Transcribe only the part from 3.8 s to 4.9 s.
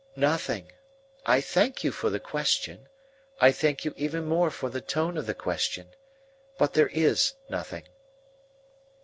you even more for the